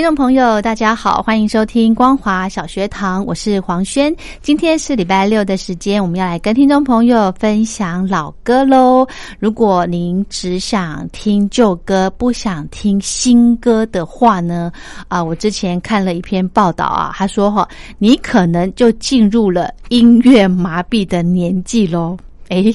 [0.00, 4.10] 听众朋友，大家好，欢迎收听光华小学堂，我是黄轩。
[4.40, 9.06] 今天是礼拜六的时间，我们要来跟听众朋友分享老歌喽。
[9.38, 14.72] 如果您只想听旧歌，不想听新歌的话呢，
[15.08, 17.68] 啊，我之前看了一篇报道啊，他说哈，
[17.98, 22.16] 你可能就进入了音乐麻痹的年纪喽。
[22.50, 22.74] 哎，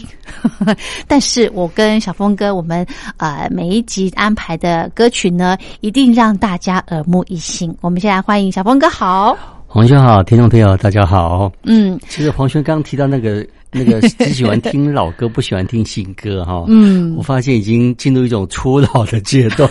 [1.05, 2.85] 但是我跟小峰哥，我们
[3.17, 7.75] 呃每一集安排的歌曲呢，一定让大家耳目一新。
[7.81, 9.37] 我们先来欢迎小峰哥，好，
[9.67, 11.51] 黄轩好，听众朋友大家好。
[11.63, 16.63] 嗯，其实黄轩刚刚提到那个 那个只喜欢听老歌，不喜欢听新歌哈。
[16.71, 19.69] 嗯，我发现已经进入一种初老的阶段。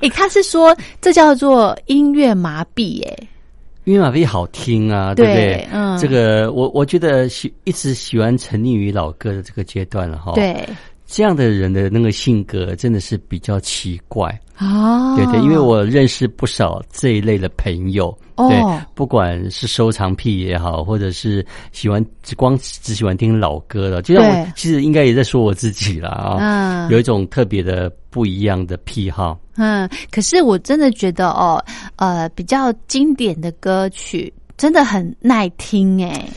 [0.00, 3.10] 哎，他是说这叫做音乐麻痹，哎。
[3.12, 3.33] 音
[3.84, 5.68] 乐马飞好听啊，对不对？
[5.72, 10.32] 嗯，这个我我觉得喜一直喜欢沉溺于老歌的这个阶段了哈。
[10.34, 10.66] 对，
[11.06, 14.28] 这样的人的那个性格真的是比较奇怪
[14.58, 15.14] 哦。
[15.16, 18.58] 对对，因为我认识不少这一类的朋友，对，
[18.94, 29.38] 不管是收藏癖也好，或者是喜欢只光只喜欢听老歌的，就像我其实应该也在说我自己了啊，有一种特别的不一样的癖好。
[29.56, 31.62] 嗯，可是我真的觉得哦，
[31.96, 36.28] 呃，比较经典的歌曲真的很耐听哎。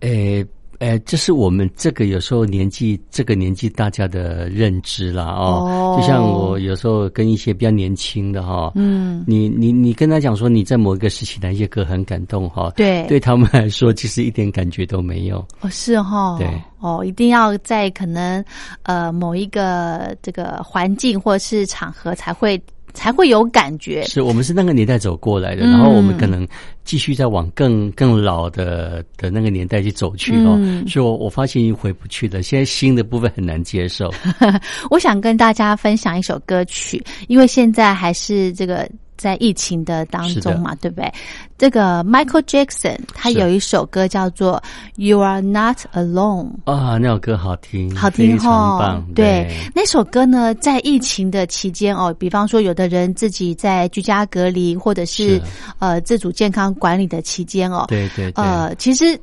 [0.00, 0.46] 诶。
[0.78, 16.46] 哎，这是我们这个有时候年纪这个年纪大家的认知啦哦，就像我有时候跟一些比较年轻的哈，嗯，你你你跟他讲说你在某一个时期哪些歌很感动哈，对，对他们来说其实一点感觉都没有哦，是哈，对，
[16.80, 18.44] 哦，一定要在可能
[18.82, 22.60] 呃某一个这个环境或是场合才会。
[22.96, 24.02] 才会有感觉。
[24.06, 26.48] 是我们是那个年代走过来的，然后我们可能
[26.84, 30.58] 继续再往更更老的的那个年代去走去哦。
[30.88, 32.42] 所以，我我发现已经回不去了。
[32.42, 34.10] 现在新的部分很难接受。
[34.90, 38.88] 我想跟大家分享一首歌曲，因为现在还是这个。
[39.16, 41.12] 在疫情的当中嘛，对不对？
[41.58, 44.62] 这个 Michael Jackson 他有一首歌叫做
[45.02, 49.02] 《You Are Not Alone》啊，那首歌好听，好听哦。
[49.14, 55.40] 对，那首歌呢，在疫情的期间哦，比方说有的人自己在居家隔离，或者是
[55.78, 59.18] 呃自主健康管理的期间哦，对对，呃，其实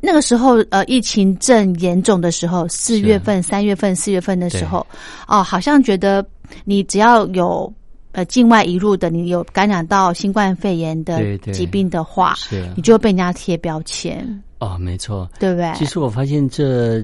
[0.00, 4.86] 那个时候呃疫情正严重的时候，四月份、三月份、四月份的时候
[5.26, 6.24] 哦，好像觉得
[6.64, 7.70] 你只要有。
[8.12, 14.42] 呃，境外移入的，你有感染到新冠肺炎的疾病的话，是，你就会被人家贴标签。
[14.58, 15.72] 哦，没错，对不对？
[15.74, 17.02] 其实我发现这，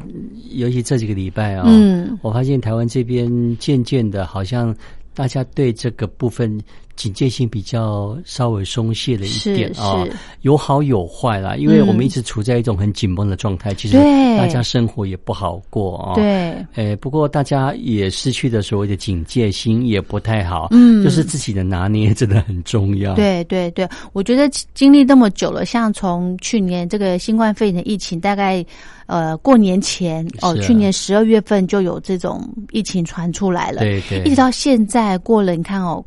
[0.50, 4.74] 尤其这几个礼拜啊，嗯，我发现台湾这边渐渐的，好像
[5.14, 6.60] 大家对这个部分
[6.96, 10.04] 警戒性比较稍微松懈了一点啊，
[10.40, 11.54] 有好有坏啦。
[11.56, 13.96] 因为我们一直处在一种很紧绷的状态，其实
[14.36, 16.14] 大家生活也不好过啊。
[16.14, 20.68] 对，诶，不过大家也失去的所谓的警戒心也不太好。
[20.70, 23.14] 嗯，就是自己的拿捏真的很重要。
[23.14, 28.64] 对对对，我觉得经历那么久了，像从去年这个新冠肺炎的疫情，大概
[29.06, 36.04] 呃过年前哦，去年十二月份就有这种疫情传出来了，对对，一直到现在过了，你看哦。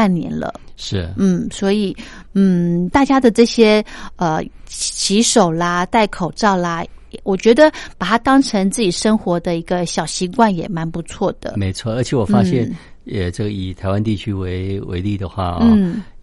[0.00, 1.94] 半年了，是嗯，所以
[2.32, 3.84] 嗯，大家的这些
[4.16, 6.82] 呃洗手啦、戴口罩啦，
[7.22, 11.52] 我觉得把它当成自己生活的一个小习惯也蛮不错的。
[11.54, 12.74] 没错，而且我发现，
[13.04, 15.68] 也这个以台湾地区为为例的话啊。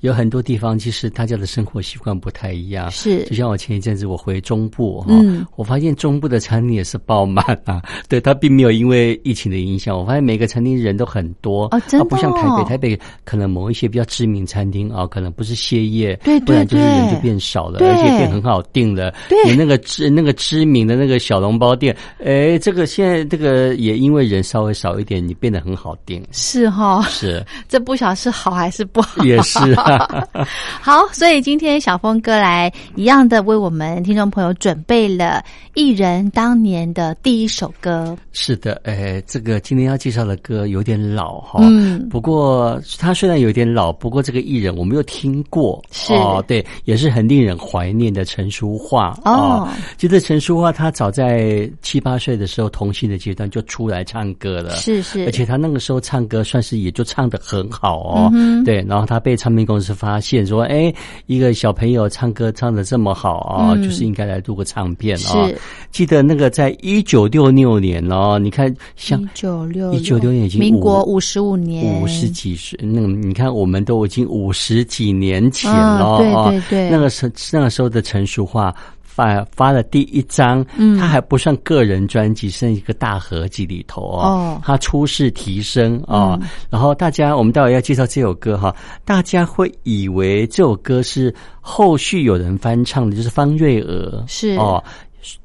[0.01, 3.23] 有很多地方其实大家的生活习惯不太一样，是。
[3.25, 5.13] 就像我前一阵子我回中部哈，
[5.55, 11.65] 我发现中部的餐厅也是爆满啊， 对它并没有因为疫情的影响，我发现每个餐厅人都很多。
[11.71, 27.43] 哦，真的不像台北，台北可能某一些比较知名餐厅啊，可能不是歇业，对不然就是人就变少了，而且变很好订了，对，你那个知那个知名的那个小笼包店，哎，这个现在这个也因为人稍微少一点，你变得很好订，是哈，是。
[27.67, 29.57] 这不晓得是好还是不好，也是。
[30.81, 38.15] 好，所以今天小峰哥来一样的为我们听众朋友准备了艺人当年的第一首歌。
[38.31, 46.13] 是的，哎，这个今天要介绍的歌有点老哈，嗯，不过他虽然有点老，不过这个艺人我没有听过，是。
[46.13, 49.17] 哦，对，也是很令人怀念的陈淑桦。
[49.25, 49.67] 哦。
[49.97, 60.07] 记得陈淑桦他早在七八岁的时候，童星的阶段就出来唱歌了，是是，而且他那个时候唱歌算是也就唱的很好哦，嗯对，然后他被唱片公司发。
[60.07, 60.91] 发现说，哎，
[61.25, 65.49] 一个小朋友唱歌唱的这么好啊，就是应该来录个唱片啊。
[65.91, 78.73] 记得那个在一九六六年哦，你看，像一九六一九六年已经民国五十五年，五十几岁，那你看，我们都已经五十几年前了，对对对，那个时那个时候的成熟化。
[79.17, 84.61] 发发了第一张，嗯，他还不算个人专辑，是一个大合集里头哦。
[84.63, 94.55] 他初试提升啊，然后大家，我们待会要介绍这首歌哈，大家会以为这首歌是后续有人翻唱的，就是方瑞娥是。
[94.57, 94.83] 哦。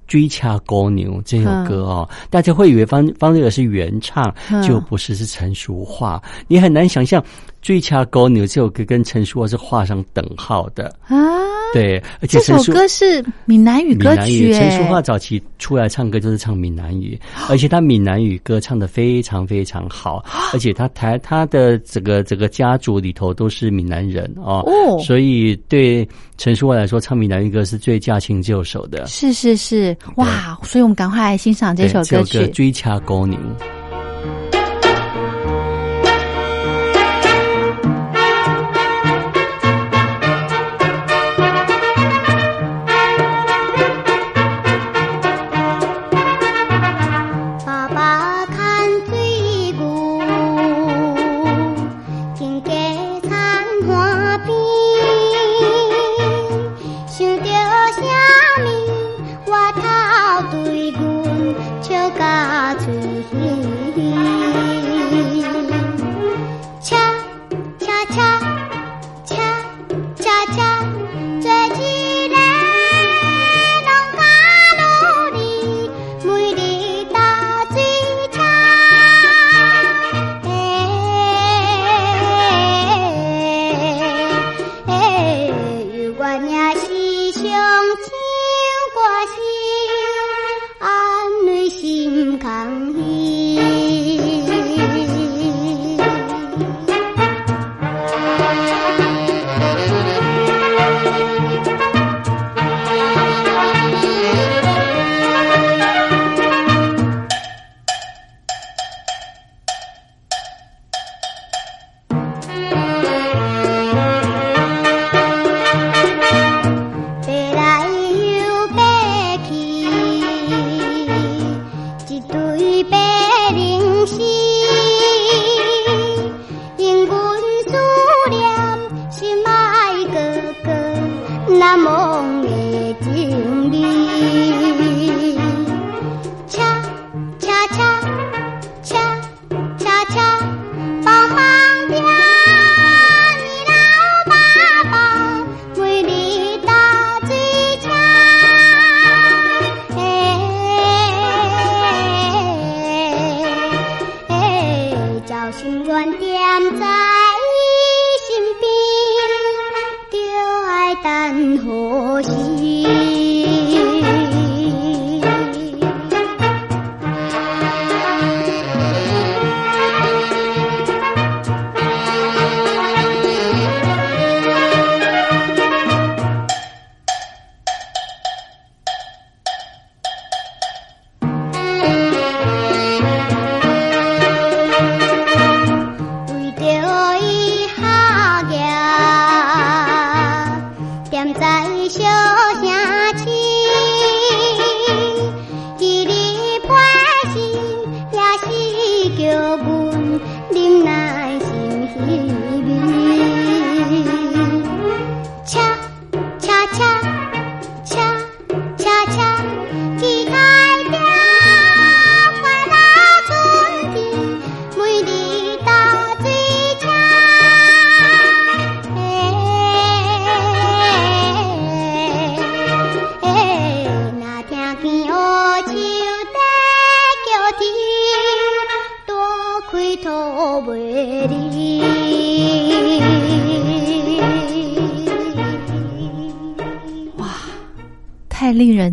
[0.06, 4.32] 追恰公牛这首歌哦，大家会以为方方瑞娥是原唱，
[4.62, 6.22] 就不是是陈淑桦。
[6.46, 7.24] 你很难想象
[7.62, 11.16] 追恰高牛这首歌跟陈淑桦是画上等号的啊。
[11.72, 14.52] 对，而且这首歌是闽南语歌曲。
[14.52, 17.18] 陈淑桦早期出来唱歌就是唱闽南语，
[17.48, 20.22] 而且他闽南语歌唱的非常非常好，
[20.52, 24.62] 而且他台他的整个整个家族里头都是闽南人哦，
[25.02, 26.06] 所以对
[26.36, 29.06] 陈淑桦来说，唱闽南语歌是最驾轻就熟的。
[29.06, 29.96] 是是是。
[30.16, 30.58] 哇！
[30.62, 33.38] 所以我们赶快来欣赏这首歌曲《追恰高牛》。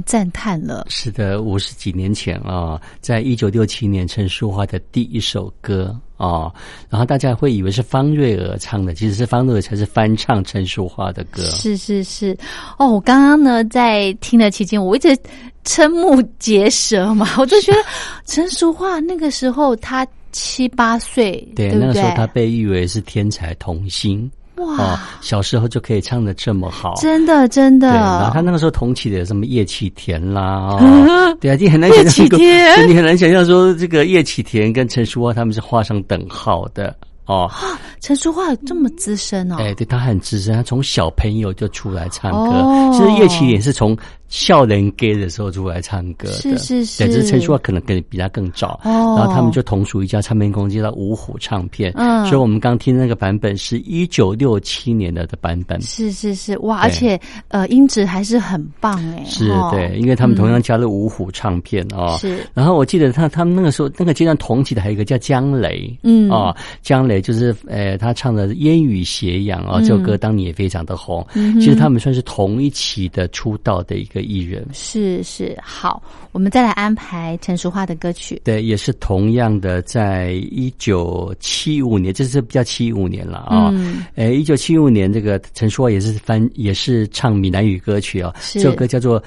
[0.09, 0.87] 赞叹了！
[0.89, 5.95] 是的，五十几年前啊，在一九六七年，陈淑桦的第一首歌。
[6.17, 6.51] 哦，
[6.89, 11.43] 然后大家会以为是方瑞儿唱的，其实是方瑞儿才是翻唱陈淑桦的歌。
[11.43, 12.35] 是是是，
[12.79, 15.15] 哦，我刚刚呢在听的期间，我一直
[15.63, 17.77] 瞠目结舌嘛， 我就觉得
[18.25, 24.29] 陈淑桦那个时候他七八岁，对，那个时候他被誉为是天才童星。
[24.59, 24.99] 哇！
[25.21, 27.87] 小时候就可以唱的这么好，真的真的。
[27.89, 30.77] 然后他那个时候同期的什么叶启田啦，
[31.41, 32.25] 对啊，你很难想象，
[32.87, 36.95] 你很难想象说这个叶启田跟陈淑桦他们是画上等号的。
[37.25, 37.47] 哦，
[38.01, 39.57] 陈淑桦这么资深哦！
[39.59, 42.91] 哎，对他很资深，他从小朋友就出来唱歌。
[42.91, 43.95] 其实叶启田是从
[44.29, 47.05] 笑人 gay 的时候出来唱歌的，是是是。
[47.07, 48.79] 只是陈淑桦可能更比他更早。
[48.83, 51.91] 哦，然后他们就同属一家唱片公司，叫五虎唱片。
[51.95, 55.81] 嗯，所以我们刚听那个版本是一九六七年的的版本。
[55.81, 56.77] 是是是，哇！
[56.81, 59.23] 而且呃，音质还是很棒哎。
[59.25, 62.15] 是，对，因为他们同样加入五虎唱片哦。
[62.19, 62.37] 是。
[62.53, 67.19] 然后我记得他他们那个时候那个阶段同期的还有一个叫江雷，嗯哦，江雷。
[67.19, 71.25] 就是呃，他唱的《烟雨斜阳》啊，这首歌当年也非常的红。
[71.33, 74.65] 嗯其实他们算是同一期的出道的一个艺人。
[74.73, 78.41] 是是，好，我们再来安排陈淑桦的歌曲。
[78.43, 83.73] 对，也是同样的，在一九七五年，这是比较七五年了啊。
[84.15, 88.33] 呃，一九七五年，这个陈淑桦也是翻，也是唱闽南语歌曲啊。
[88.53, 89.21] 这首歌叫做《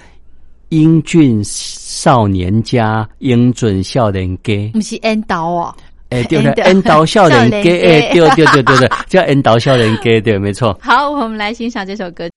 [0.68, 5.74] 英俊少年家，英俊少年家》，不是 N 刀哦。
[6.10, 10.78] 哎，对的，恩导笑人给，哎，对对对对对，叫恩导笑人给，对，没错。
[10.78, 12.28] 好，我们来欣赏这首歌。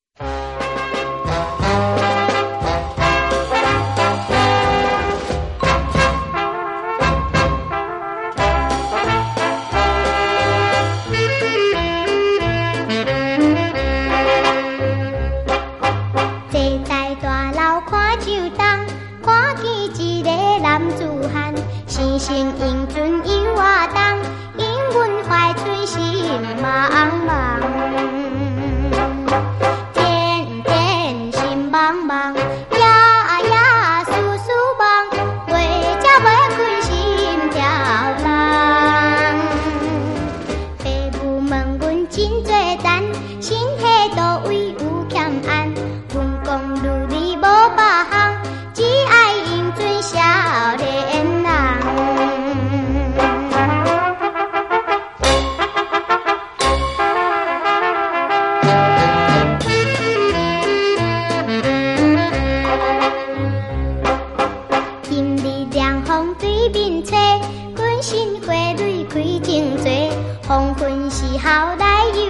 [71.38, 72.25] 好待遇。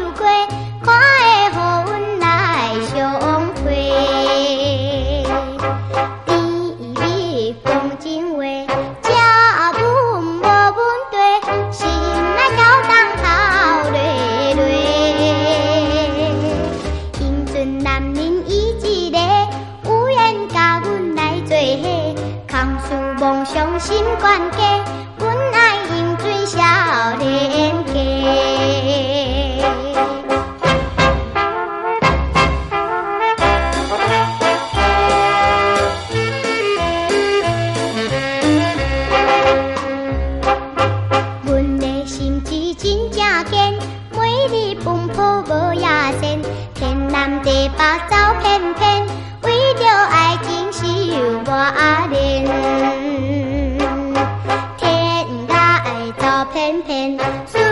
[56.13, 57.19] top and pin.
[57.47, 57.64] So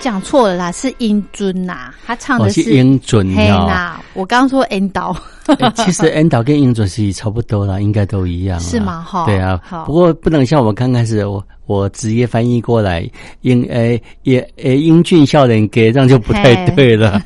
[0.00, 4.00] 讲错了啦，是英尊呐，他唱的是英尊呐。
[4.14, 5.14] 我刚刚说 N 刀，
[5.76, 8.58] 其实 N 导跟英准是差不多了，应该都一样。
[8.60, 9.02] 是吗？
[9.02, 9.60] 哈，对啊。
[9.86, 11.44] 不过不能像我们刚开始我。
[11.66, 13.08] 我直接翻译过来，
[13.42, 17.22] 英诶也诶英俊笑脸给，这样就不太对了。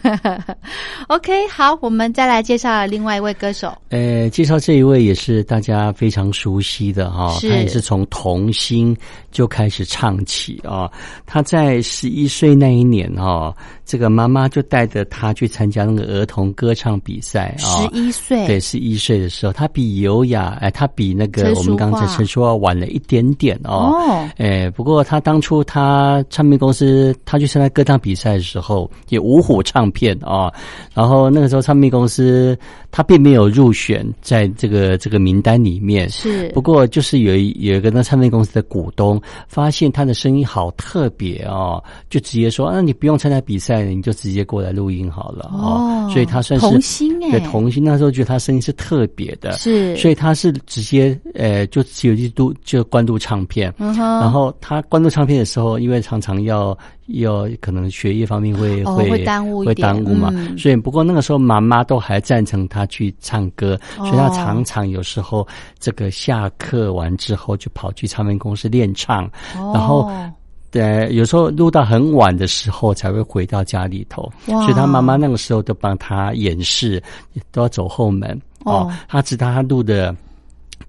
[1.08, 3.72] OK，好，我们再来介绍另外一位歌手。
[3.88, 8.94] 呃，介绍这一位也是大家非常熟悉的哈，他也是从童星
[9.32, 10.90] 就开始唱起啊。
[11.24, 17.64] 他在十一岁那一年哈，这个妈妈就带着他去参加那个儿童歌唱比赛啊。
[17.64, 23.92] 十一岁，对，十一岁的时候，他比尤雅哎，他比那个我们刚才陈淑桦晚了一点点哦。
[24.38, 30.52] 哎，不过他当初他唱片公司，他去参加歌唱比赛的时候，也五虎唱片啊。
[30.94, 32.56] 然后那个时候唱片公司
[32.96, 36.08] 他并没有入选在这个这个名单里面。
[36.08, 53.74] 是，不过就是有有一个那唱片公司的股东发现他的声音好特别哦，就直接说：“啊你不用参加比赛了，你就直接过来录音好了。”哦，所以他算是童星哎，对童星那时候觉得他声音是特别的，是，所以他是直接呃就只有一度就关注唱片。
[53.78, 65.46] 然后他关注唱片的时候，因为常常要要可能学业方面会会耽误会耽误嘛，所以不过那个时候妈妈都还赞成他去唱歌，所以他常常有时候
[65.78, 70.10] 这个下课完之后就跑去唱片公司练唱，然后
[70.70, 77.02] 对有时候录到很晚的时候才会回到家里头，所以他妈妈那个时候都帮他掩饰，
[77.52, 78.40] 都要走后门。
[78.64, 80.16] 哦，他知道他录的。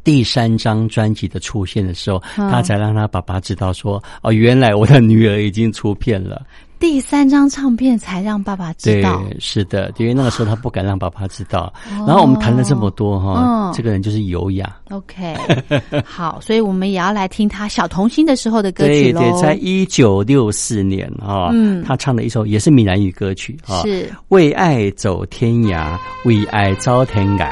[0.05, 6.41] 第三张专辑的出现的时候，他才让他爸爸知道说：“哦，原来我的女儿已经出片了。”
[6.77, 9.23] 第三张唱片才让爸爸知道。
[9.29, 11.73] 对，是的，因为那个时候他不敢让爸爸知道。
[11.89, 14.75] 然后我们谈了这么多哈，这个人就是优雅。
[14.91, 15.33] OK，
[16.05, 19.21] 好，所以我们也要来听他小童星的时候的歌曲喽。
[19.21, 27.47] 对对，在一九六四年啊，嗯，他唱的一首也是闽南语歌曲啊，是为爱走天涯，为爱遭天涯。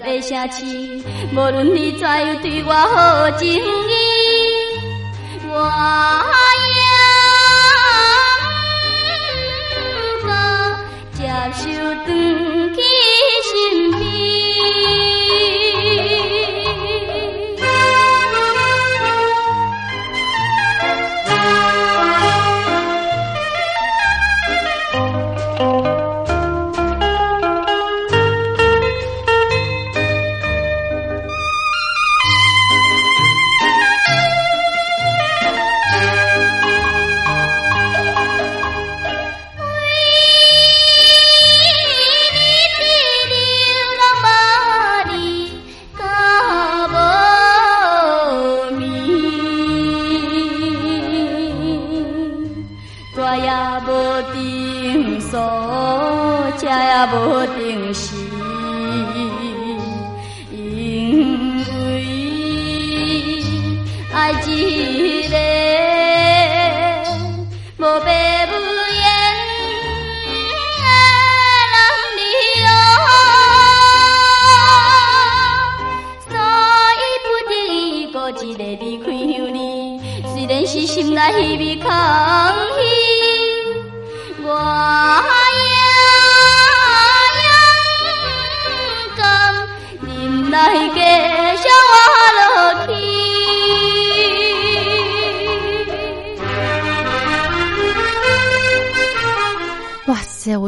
[0.00, 0.64] 的城市，
[1.32, 3.60] 无论你怎样对我好，情意
[5.48, 6.19] 我。
[57.12, 57.14] 无
[57.58, 58.14] 定时，
[60.52, 60.58] 因
[61.86, 61.88] 为
[64.12, 65.34] 爱一个
[67.78, 68.54] 无爸无
[68.94, 69.02] 言
[70.76, 70.86] 的
[71.72, 71.74] 人
[72.16, 72.18] 离
[76.28, 76.30] 所
[76.96, 79.58] 以不得已孤一个离开乡里，
[80.32, 81.62] 虽然是心内稀微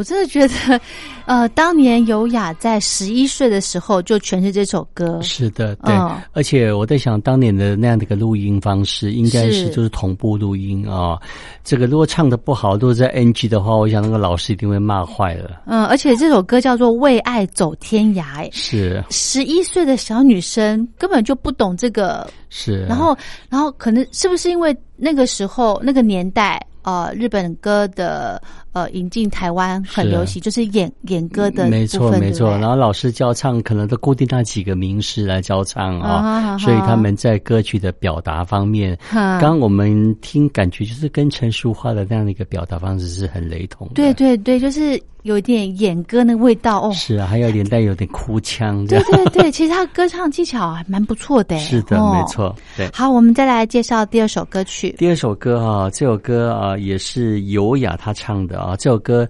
[0.03, 0.53] 我真的觉得。
[1.25, 5.21] 呃，当年尤雅在十一岁的时候就诠释这首歌。
[5.21, 5.95] 是的，对。
[6.33, 11.17] 而且我在想，当年的那样的一个录音方式，应该是就是同步录音啊。
[11.63, 15.61] 这个如果唱的不好，如果在 NG 的话，我想那个老师一定会骂坏了。
[15.65, 18.45] 嗯，而且这首歌叫做《为爱走天涯》。
[18.51, 19.01] 是。
[19.09, 22.29] 十一岁的小女生根本就不懂这个。
[22.49, 22.83] 是。
[22.83, 26.61] 然后，然后可能是不是因为那个时候那个年代？
[26.83, 28.41] 呃，日本歌的
[28.73, 32.51] 呃引进台湾很流行，就是演演歌的没错没错。
[32.57, 43.93] 然后老师教唱可能都固定那几个名师来教唱啊，所以他们在歌曲的表达方面，刚我们听感觉就是跟陈淑桦的那样的一个表达方式是很雷同的。
[43.93, 45.01] 对对对，就是。
[45.23, 52.89] 有一点演歌那味道哦，是啊，还有点带有点哭腔，对对对，其实他歌唱技巧还蛮不错的，是的，没错，对。
[52.91, 54.93] 好，我们再来介绍第二首歌曲。
[54.97, 59.27] 第二首歌啊，这首歌啊也是尤雅他唱的啊，这首歌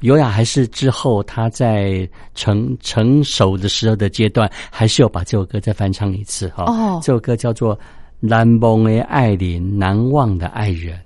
[0.00, 6.64] 优雅还是之后他在成成熟的时候的阶段，还是要把这首歌再翻唱一次哈。
[6.64, 7.76] 哦，这首歌叫做
[8.18, 10.96] 《难忘的爱人，难忘的爱人》。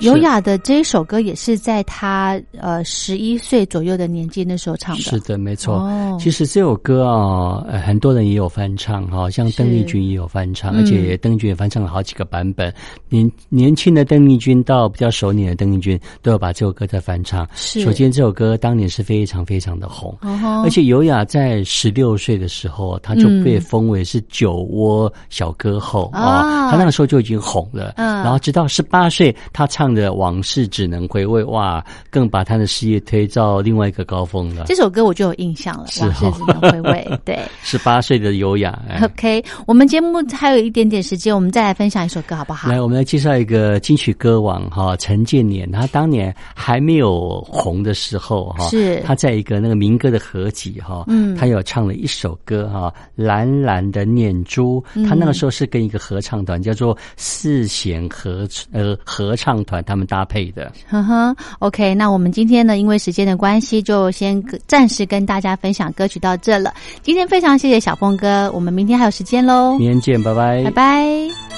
[0.00, 5.02] 优雅的这一首歌也是在他呃十一岁左右的年纪那时候唱的。
[5.02, 5.88] 是的，没错。
[6.18, 12.72] 其实这首歌啊，很多人也有翻唱哈，像邓丽君也有翻唱，而且邓丽君也翻唱了好几个版本。
[13.08, 17.46] 年年轻的邓丽君到比较熟年的邓丽君，都有把这首歌在翻唱。
[17.54, 20.16] 是，首先这首歌当年是非常非常的红，
[20.64, 27.94] 而且优雅在十六岁的时候，他就被封为是酒窝小歌后啊，他那个时候就已经红了。
[27.96, 29.19] 嗯，然后直到十八岁，
[29.52, 29.90] 他唱。
[29.90, 34.66] 的往事只能回味，哇，更把他的事业推到另外一个高峰了。
[34.68, 37.10] 这首歌我就有印象了，往事只能回味。
[37.26, 38.80] 对，十八岁的优雅。
[39.02, 42.70] OK，我们节目还有一点点时间，我们再来分享一首歌好不好？
[42.70, 45.68] 来，我们来介绍一个金曲歌王哈，陈建年。
[45.72, 54.80] 他当年还没有红的时候哈，是他在一个那个民歌的合集哈，嗯，他有唱了一首歌哈，《蓝蓝的念珠》。
[55.08, 59.50] 他那个时候是跟一个合唱团叫做四弦合呃合唱。
[59.64, 66.72] 团他们搭配的，呵呵，OK，那我们今天呢，因为时间的关系，就先暂时跟大家分享歌曲到这了。
[67.02, 71.49] 今天非常谢谢小峰哥，我们明天还有时间喽，明天见，拜拜，拜拜。